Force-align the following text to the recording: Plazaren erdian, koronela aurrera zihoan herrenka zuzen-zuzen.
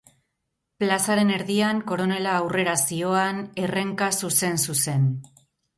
Plazaren 0.83 1.33
erdian, 1.35 1.83
koronela 1.91 2.33
aurrera 2.39 2.75
zihoan 2.91 3.45
herrenka 3.67 4.13
zuzen-zuzen. 4.23 5.09